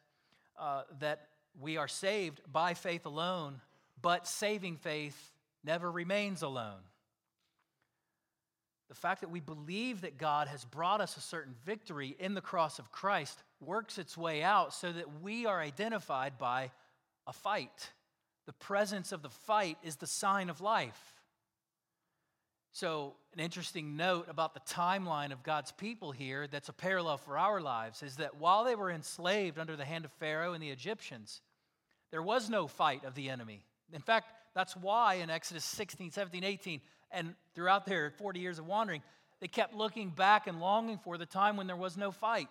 [0.60, 1.28] uh, that
[1.60, 3.62] we are saved by faith alone,
[4.02, 5.32] but saving faith
[5.64, 6.80] never remains alone.
[8.92, 12.42] The fact that we believe that God has brought us a certain victory in the
[12.42, 16.72] cross of Christ works its way out so that we are identified by
[17.26, 17.92] a fight.
[18.48, 21.16] The presence of the fight is the sign of life.
[22.74, 27.38] So, an interesting note about the timeline of God's people here that's a parallel for
[27.38, 30.70] our lives is that while they were enslaved under the hand of Pharaoh and the
[30.70, 31.40] Egyptians,
[32.12, 33.64] there was no fight of the enemy.
[33.94, 38.66] In fact, that's why in Exodus 16, 17, 18, and throughout their 40 years of
[38.66, 39.02] wandering,
[39.40, 42.50] they kept looking back and longing for the time when there was no fight,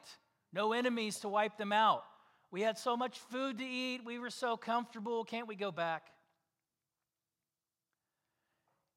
[0.52, 2.04] no enemies to wipe them out.
[2.50, 6.08] We had so much food to eat, we were so comfortable, can't we go back?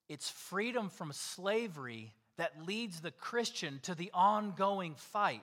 [0.10, 5.42] It's freedom from slavery that leads the Christian to the ongoing fight.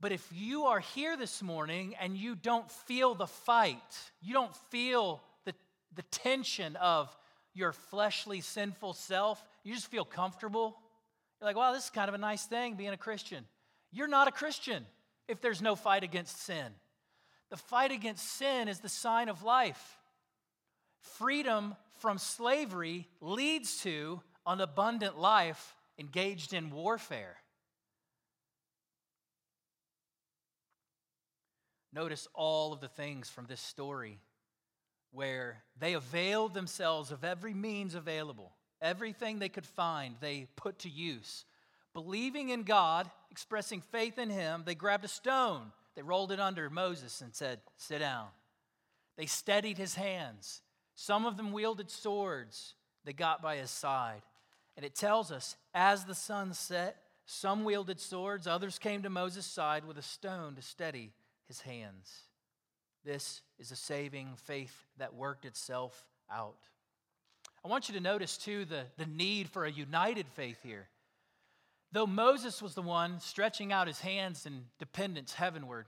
[0.00, 3.76] But if you are here this morning and you don't feel the fight,
[4.22, 5.54] you don't feel the,
[5.96, 7.14] the tension of
[7.58, 10.76] your fleshly, sinful self, you just feel comfortable.
[11.40, 13.44] You're like, wow, this is kind of a nice thing being a Christian.
[13.92, 14.86] You're not a Christian
[15.26, 16.72] if there's no fight against sin.
[17.50, 19.98] The fight against sin is the sign of life.
[21.00, 27.36] Freedom from slavery leads to an abundant life engaged in warfare.
[31.92, 34.20] Notice all of the things from this story
[35.12, 40.88] where they availed themselves of every means available, everything they could find, they put to
[40.88, 41.44] use.
[41.94, 46.70] Believing in God, expressing faith in Him, they grabbed a stone, they rolled it under
[46.70, 48.28] Moses and said, Sit down.
[49.18, 50.62] They steadied his hands.
[50.94, 54.22] Some of them wielded swords they got by his side.
[54.76, 59.44] And it tells us, as the sun set, some wielded swords, others came to Moses'
[59.44, 61.10] side with a stone to steady
[61.48, 62.27] his hands.
[63.04, 66.56] This is a saving faith that worked itself out.
[67.64, 70.88] I want you to notice, too, the, the need for a united faith here.
[71.92, 75.86] Though Moses was the one stretching out his hands in dependence heavenward,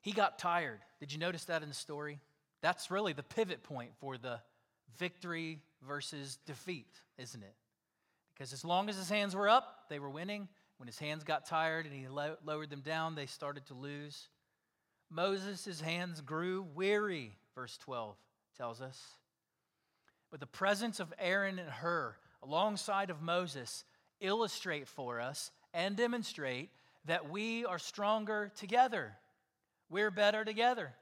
[0.00, 0.80] he got tired.
[1.00, 2.18] Did you notice that in the story?
[2.60, 4.40] That's really the pivot point for the
[4.98, 7.54] victory versus defeat, isn't it?
[8.34, 10.48] Because as long as his hands were up, they were winning.
[10.78, 14.28] When his hands got tired and he lowered them down, they started to lose.
[15.10, 18.16] Moses' hands grew weary, verse 12
[18.56, 19.00] tells us.
[20.30, 23.84] But the presence of Aaron and Hur alongside of Moses
[24.20, 26.70] illustrate for us and demonstrate
[27.04, 29.12] that we are stronger together.
[29.90, 30.92] We're better together.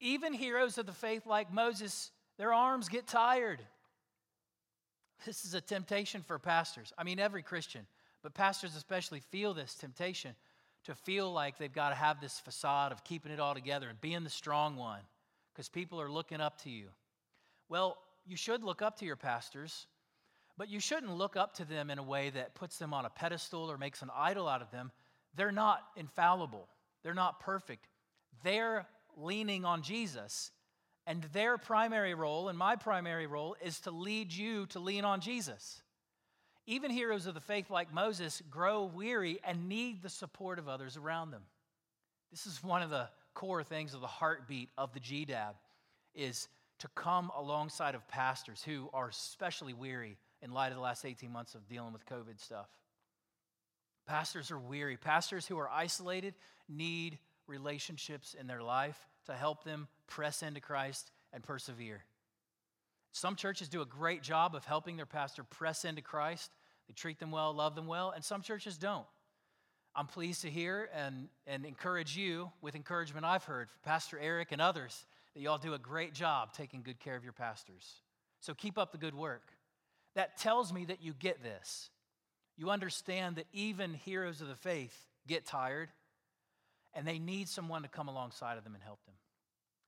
[0.00, 3.60] Even heroes of the faith like Moses, their arms get tired.
[5.26, 6.92] This is a temptation for pastors.
[6.96, 7.86] I mean, every Christian,
[8.22, 10.34] but pastors especially feel this temptation
[10.84, 14.00] to feel like they've got to have this facade of keeping it all together and
[14.00, 15.00] being the strong one
[15.52, 16.88] because people are looking up to you.
[17.68, 19.86] Well, you should look up to your pastors,
[20.56, 23.10] but you shouldn't look up to them in a way that puts them on a
[23.10, 24.90] pedestal or makes an idol out of them.
[25.34, 26.68] They're not infallible,
[27.02, 27.86] they're not perfect.
[28.42, 30.50] They're leaning on Jesus.
[31.06, 35.20] And their primary role and my primary role is to lead you to lean on
[35.20, 35.82] Jesus.
[36.70, 40.96] Even heroes of the faith like Moses grow weary and need the support of others
[40.96, 41.42] around them.
[42.30, 45.54] This is one of the core things of the heartbeat of the GDAB
[46.14, 46.46] is
[46.78, 51.32] to come alongside of pastors who are especially weary in light of the last 18
[51.32, 52.68] months of dealing with COVID stuff.
[54.06, 54.96] Pastors are weary.
[54.96, 56.34] Pastors who are isolated
[56.68, 62.04] need relationships in their life to help them press into Christ and persevere.
[63.10, 66.52] Some churches do a great job of helping their pastor press into Christ
[66.90, 69.06] they treat them well, love them well, and some churches don't.
[69.94, 74.50] I'm pleased to hear and, and encourage you with encouragement I've heard from Pastor Eric
[74.50, 78.02] and others that y'all do a great job taking good care of your pastors.
[78.40, 79.52] So keep up the good work.
[80.16, 81.90] That tells me that you get this.
[82.56, 84.96] You understand that even heroes of the faith
[85.28, 85.90] get tired
[86.92, 89.14] and they need someone to come alongside of them and help them.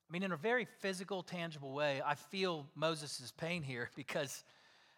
[0.09, 4.45] I mean, in a very physical, tangible way, I feel Moses' pain here because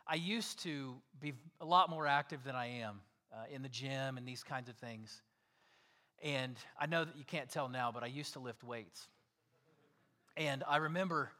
[0.06, 3.00] I used to be a lot more active than I am
[3.32, 5.22] uh, in the gym and these kinds of things.
[6.22, 9.08] And I know that you can't tell now, but I used to lift weights.
[10.36, 11.30] And I remember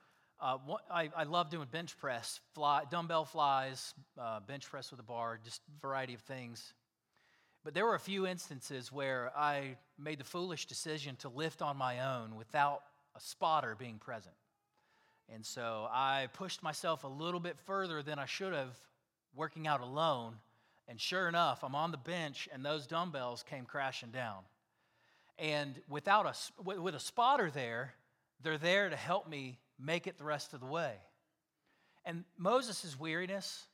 [0.41, 0.59] uh,
[0.91, 5.39] I, I love doing bench press, fly, dumbbell flies, uh, bench press with a bar,
[5.43, 6.75] just variety of things.
[7.65, 11.77] But there were a few instances where I made the foolish decision to lift on
[11.77, 12.83] my own without
[13.17, 14.35] a spotter being present.
[15.33, 18.77] And so I pushed myself a little bit further than I should have
[19.35, 20.35] working out alone.
[20.87, 24.43] And sure enough, I'm on the bench and those dumbbells came crashing down.
[25.39, 27.95] And without a, with a spotter there,
[28.43, 30.93] they're there to help me make it the rest of the way.
[32.05, 33.65] And Moses' weariness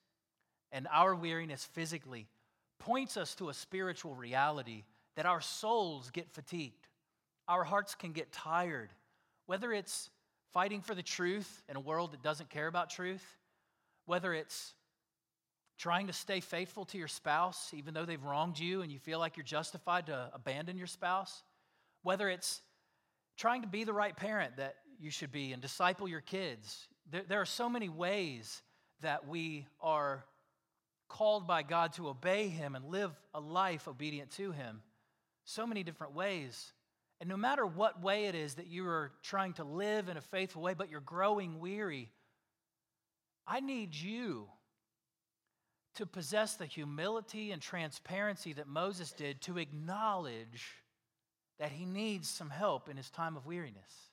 [0.73, 2.29] and our weariness physically
[2.79, 4.85] points us to a spiritual reality
[5.17, 6.87] that our souls get fatigued.
[7.49, 8.91] Our hearts can get tired,
[9.47, 10.09] whether it's
[10.53, 13.25] fighting for the truth in a world that doesn't care about truth,
[14.07, 14.75] whether it's
[15.79, 19.19] trying to stay faithful to your spouse even though they've wronged you and you feel
[19.19, 21.43] like you're justified to abandon your spouse,
[22.03, 22.61] whether it's
[23.37, 26.87] trying to be the right parent that you should be and disciple your kids.
[27.11, 28.63] There, there are so many ways
[29.01, 30.25] that we are
[31.09, 34.83] called by God to obey Him and live a life obedient to Him.
[35.45, 36.73] So many different ways.
[37.21, 40.23] And no matter what way it is that you are trying to live in a
[40.23, 42.11] faithful way, but you're growing weary,
[43.47, 44.49] I need you
[45.97, 50.77] to possess the humility and transparency that Moses did to acknowledge
[51.59, 54.11] that he needs some help in his time of weariness.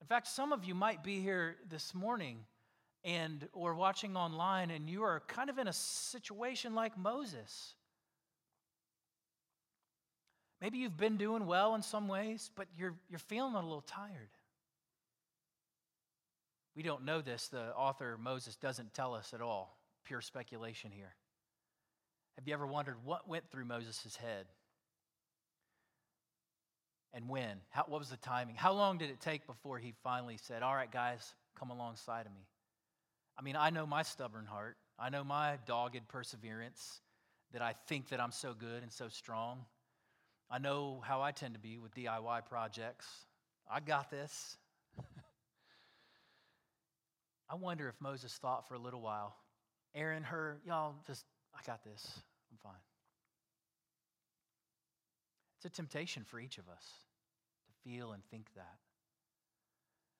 [0.00, 2.38] In fact, some of you might be here this morning
[3.04, 7.74] and or watching online and you are kind of in a situation like Moses
[10.60, 14.30] Maybe you've been doing well in some ways, but you're, you're feeling a little tired.
[16.74, 17.48] We don't know this.
[17.48, 19.78] The author, Moses, doesn't tell us at all.
[20.04, 21.14] Pure speculation here.
[22.38, 24.46] Have you ever wondered what went through Moses' head?
[27.16, 27.56] and when?
[27.70, 28.54] How, what was the timing?
[28.54, 32.32] How long did it take before he finally said, All right, guys, come alongside of
[32.32, 32.46] me?
[33.38, 34.76] I mean, I know my stubborn heart.
[34.98, 37.00] I know my dogged perseverance
[37.52, 39.64] that I think that I'm so good and so strong.
[40.50, 43.06] I know how I tend to be with DIY projects.
[43.70, 44.56] I got this.
[47.50, 49.36] I wonder if Moses thought for a little while,
[49.94, 51.24] Aaron, Hur, y'all, just,
[51.54, 52.20] I got this.
[52.50, 52.80] I'm fine.
[55.56, 56.84] It's a temptation for each of us
[57.66, 58.76] to feel and think that.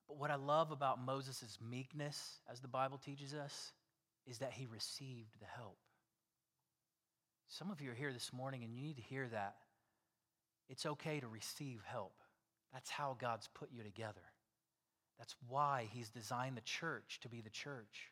[0.08, 3.72] But what I love about Moses' meekness, as the Bible teaches us,
[4.26, 5.78] is that he received the help.
[7.48, 9.56] Some of you are here this morning and you need to hear that.
[10.68, 12.14] It's okay to receive help.
[12.72, 14.20] That's how God's put you together.
[15.18, 18.10] That's why he's designed the church to be the church.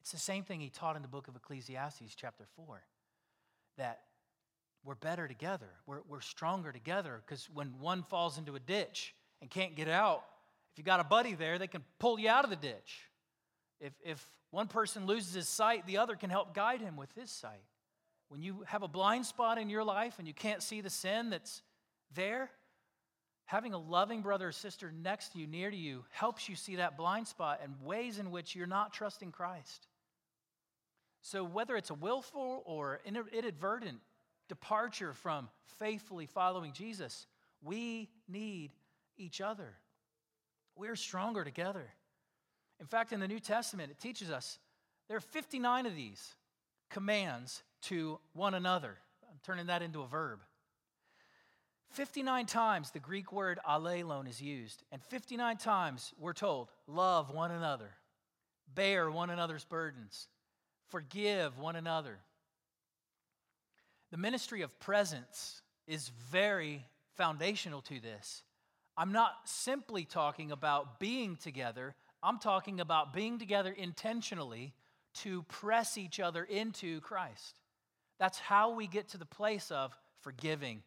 [0.00, 2.82] It's the same thing he taught in the book of Ecclesiastes, chapter 4,
[3.76, 4.00] that
[4.84, 9.50] we're better together, we're, we're stronger together, because when one falls into a ditch and
[9.50, 10.24] can't get out,
[10.72, 13.00] if you got a buddy there, they can pull you out of the ditch.
[13.80, 17.30] If, if one person loses his sight, the other can help guide him with his
[17.30, 17.64] sight.
[18.28, 21.30] When you have a blind spot in your life and you can't see the sin
[21.30, 21.62] that's
[22.14, 22.50] there,
[23.44, 26.76] having a loving brother or sister next to you, near to you, helps you see
[26.76, 29.86] that blind spot and ways in which you're not trusting Christ.
[31.22, 33.98] So, whether it's a willful or inadvertent
[34.48, 35.48] departure from
[35.78, 37.26] faithfully following Jesus,
[37.62, 38.72] we need
[39.16, 39.74] each other.
[40.76, 41.86] We're stronger together.
[42.78, 44.58] In fact, in the New Testament, it teaches us
[45.08, 46.34] there are 59 of these
[46.90, 48.96] commands to one another.
[49.28, 50.40] I'm turning that into a verb.
[51.90, 57.50] 59 times the Greek word allelon is used, and 59 times we're told, love one
[57.50, 57.90] another,
[58.74, 60.28] bear one another's burdens,
[60.88, 62.18] Forgive one another.
[64.12, 66.84] The ministry of presence is very
[67.16, 68.42] foundational to this.
[68.96, 74.74] I'm not simply talking about being together, I'm talking about being together intentionally
[75.22, 77.60] to press each other into Christ.
[78.18, 80.82] That's how we get to the place of forgiving,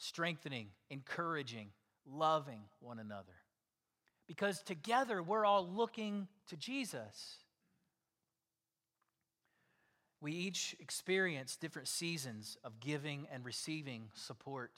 [0.00, 1.68] strengthening, encouraging,
[2.10, 3.34] loving one another.
[4.26, 7.36] Because together we're all looking to Jesus.
[10.20, 14.72] We each experience different seasons of giving and receiving support.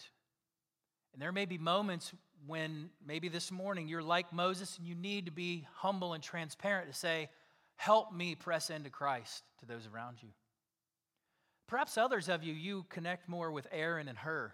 [1.12, 2.12] And there may be moments
[2.46, 6.90] when maybe this morning you're like Moses and you need to be humble and transparent
[6.92, 7.30] to say,
[7.76, 10.28] Help me press into Christ to those around you.
[11.66, 14.52] Perhaps others of you, you connect more with Aaron and Hur,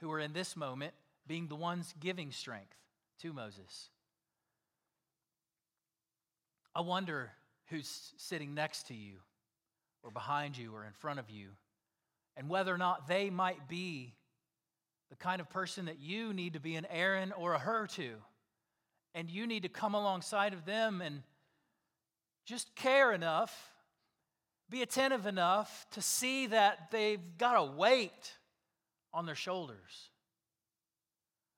[0.00, 0.94] who are in this moment
[1.26, 2.76] being the ones giving strength
[3.20, 3.88] to Moses.
[6.74, 7.30] I wonder
[7.68, 9.16] who's sitting next to you
[10.02, 11.48] or behind you or in front of you,
[12.36, 14.14] and whether or not they might be
[15.10, 18.10] the kind of person that you need to be an Aaron or a Hur to.
[19.14, 21.22] And you need to come alongside of them and
[22.44, 23.72] just care enough,
[24.68, 28.32] be attentive enough to see that they've got a weight
[29.16, 30.10] on their shoulders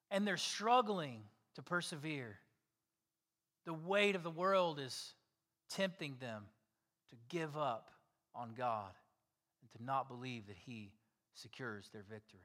[0.09, 1.21] and they're struggling
[1.55, 2.39] to persevere.
[3.65, 5.13] The weight of the world is
[5.69, 6.43] tempting them
[7.09, 7.91] to give up
[8.33, 8.91] on God
[9.61, 10.93] and to not believe that He
[11.33, 12.39] secures their victory.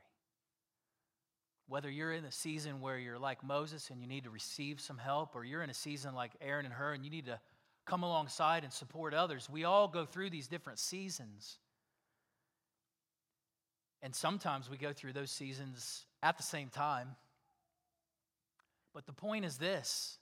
[1.69, 4.99] Whether you're in a season where you're like Moses and you need to receive some
[4.99, 7.39] help, or you're in a season like Aaron and Hur and you need to
[7.87, 11.59] come alongside and support others, we all go through these different seasons.
[14.05, 17.09] And sometimes we go through those seasons at the same time.
[18.93, 20.19] But the point is this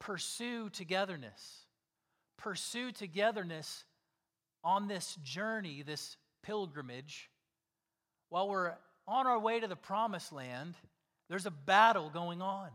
[0.00, 1.60] pursue togetherness.
[2.36, 3.84] Pursue togetherness
[4.64, 7.30] on this journey, this pilgrimage,
[8.28, 8.72] while we're
[9.06, 10.74] on our way to the promised land,
[11.28, 12.70] there's a battle going on.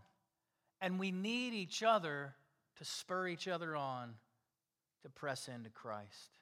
[0.80, 2.36] And we need each other
[2.78, 4.14] to spur each other on
[5.04, 6.40] to press into Christ.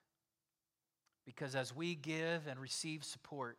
[1.25, 3.57] Because as we give and receive support,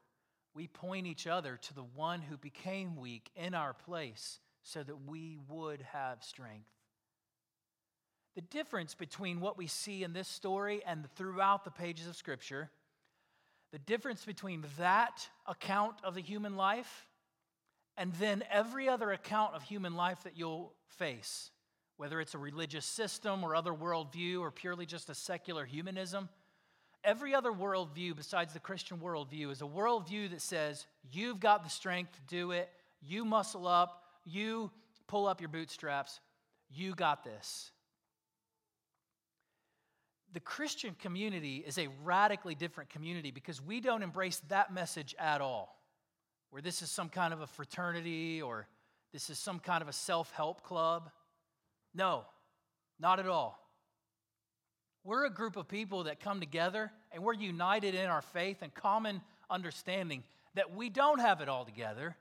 [0.57, 5.07] we point each other to the one who became weak in our place so that
[5.07, 6.71] we would have strength.
[8.35, 12.71] The difference between what we see in this story and throughout the pages of Scripture,
[13.71, 17.07] the difference between that account of the human life
[17.99, 21.51] and then every other account of human life that you'll face,
[21.99, 26.31] whether it's a religious system or other worldview or purely just a secular humanism,
[27.07, 31.71] every other worldview besides the Christian worldview is a worldview that says you've got the
[31.71, 32.69] strength to do it,
[33.01, 34.71] you muscle up, you
[35.07, 36.21] pull up your bootstraps,
[36.71, 37.71] you got this
[40.37, 45.41] the Christian community is a radically different community because we don't embrace that message at
[45.41, 45.81] all.
[46.51, 48.69] where this is some kind of a fraternity or
[49.15, 51.11] this is some kind of a self help club.
[51.95, 52.27] No,
[53.01, 53.59] not at all.
[55.07, 58.75] We're a group of people that come together and we're united in our faith and
[58.75, 62.17] common understanding that we don't have it all together,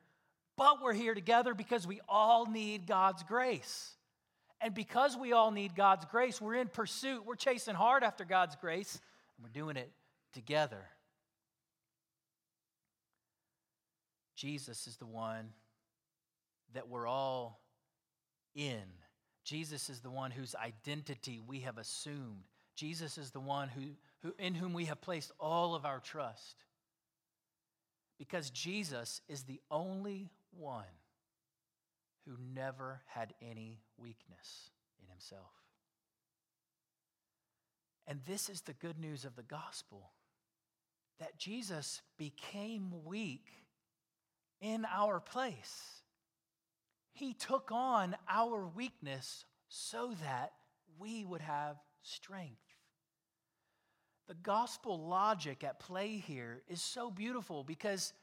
[0.55, 3.93] but we're here together because we all need God's grace.
[4.61, 8.55] And because we all need God's grace, we're in pursuit, we're chasing hard after God's
[8.55, 9.01] grace,
[9.37, 9.91] and we're doing it
[10.33, 10.85] together.
[14.35, 15.49] Jesus is the one
[16.75, 17.59] that we're all
[18.53, 18.83] in.
[19.43, 22.43] Jesus is the one whose identity we have assumed.
[22.75, 23.81] Jesus is the one who,
[24.21, 26.63] who, in whom we have placed all of our trust.
[28.17, 30.83] Because Jesus is the only one
[32.25, 34.69] who never had any weakness
[35.01, 35.51] in himself.
[38.07, 40.11] And this is the good news of the gospel
[41.19, 43.47] that Jesus became weak
[44.61, 46.01] in our place.
[47.13, 50.51] He took on our weakness so that
[50.99, 52.64] we would have strength.
[54.27, 58.13] The gospel logic at play here is so beautiful because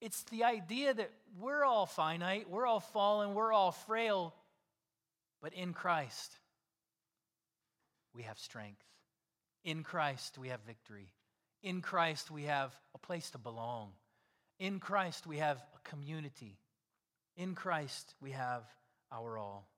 [0.00, 4.34] it's the idea that we're all finite, we're all fallen, we're all frail,
[5.42, 6.38] but in Christ,
[8.14, 8.84] we have strength.
[9.64, 11.12] In Christ, we have victory.
[11.62, 13.90] In Christ, we have a place to belong.
[14.58, 16.58] In Christ, we have a community.
[17.36, 18.64] In Christ, we have
[19.12, 19.68] our all.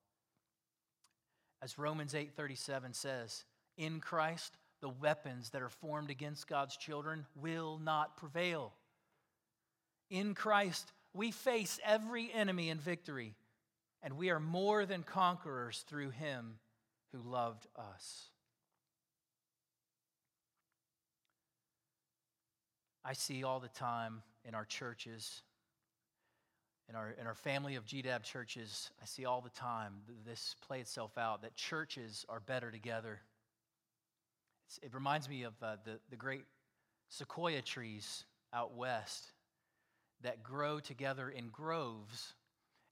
[1.61, 3.45] As Romans 8:37 says,
[3.77, 8.75] in Christ, the weapons that are formed against God's children will not prevail.
[10.11, 13.35] In Christ, we face every enemy in victory,
[14.03, 16.59] and we are more than conquerors through him
[17.13, 18.29] who loved us.
[23.05, 25.43] I see all the time in our churches,
[26.89, 29.95] in our, in our family of GDAB churches, I see all the time
[30.27, 33.21] this play itself out that churches are better together.
[34.83, 36.45] It reminds me of uh, the, the great
[37.09, 39.33] sequoia trees out west
[40.23, 42.35] that grow together in groves,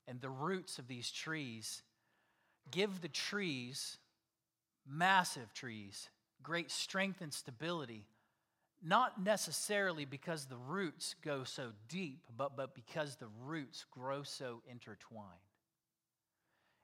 [0.07, 1.81] and the roots of these trees
[2.71, 3.97] give the trees,
[4.87, 6.09] massive trees,
[6.43, 8.05] great strength and stability
[8.81, 14.61] not necessarily because the roots go so deep, but, but because the roots grow so
[14.69, 15.27] intertwined.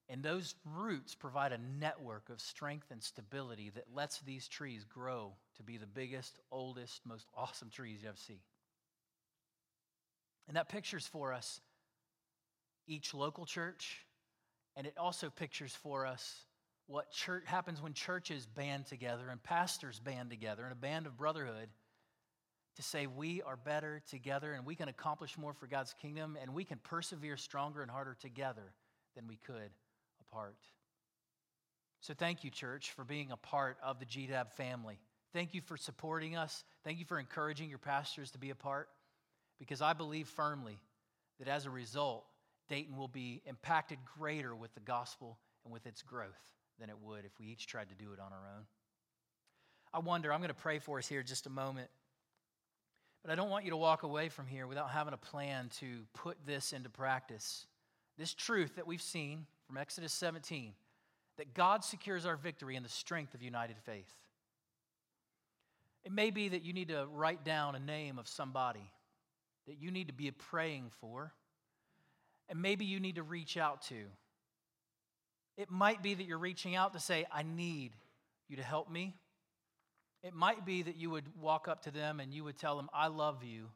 [0.09, 5.33] And those roots provide a network of strength and stability that lets these trees grow
[5.57, 8.39] to be the biggest, oldest, most awesome trees you ever see.
[10.47, 11.59] And that pictures for us
[12.87, 14.05] each local church,
[14.77, 16.45] and it also pictures for us
[16.85, 21.17] what church happens when churches band together and pastors band together in a band of
[21.17, 21.67] brotherhood
[22.77, 26.53] to say we are better together and we can accomplish more for God's kingdom and
[26.53, 28.71] we can persevere stronger and harder together
[29.15, 29.71] than we could
[30.32, 30.57] apart.
[32.01, 34.99] So, thank you, church, for being a part of the GDAB family.
[35.34, 36.63] Thank you for supporting us.
[36.84, 38.89] Thank you for encouraging your pastors to be a part
[39.59, 40.80] because I believe firmly
[41.39, 42.25] that as a result,
[42.69, 46.32] Dayton will be impacted greater with the gospel and with its growth
[46.80, 48.65] than it would if we each tried to do it on our own.
[49.93, 51.89] I wonder, I'm going to pray for us here just a moment.
[53.23, 56.03] But I don't want you to walk away from here without having a plan to
[56.13, 57.65] put this into practice.
[58.17, 60.74] This truth that we've seen from Exodus 17
[61.38, 64.11] that God secures our victory in the strength of united faith.
[66.03, 68.91] It may be that you need to write down a name of somebody
[69.68, 71.34] that you need to be praying for,
[72.47, 74.05] and maybe you need to reach out to.
[75.57, 77.91] It might be that you're reaching out to say, I need
[78.47, 79.15] you to help me.
[80.24, 82.89] It might be that you would walk up to them and you would tell them,
[82.93, 83.68] I love you.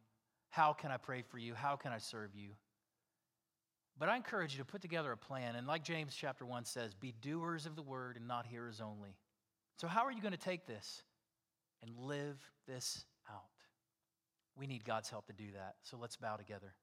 [0.50, 1.54] How can I pray for you?
[1.54, 2.52] How can I serve you?
[3.98, 5.56] But I encourage you to put together a plan.
[5.56, 9.16] And like James chapter 1 says, be doers of the word and not hearers only.
[9.78, 11.04] So, how are you going to take this
[11.82, 13.42] and live this out?
[14.56, 15.76] We need God's help to do that.
[15.84, 16.74] So, let's bow together.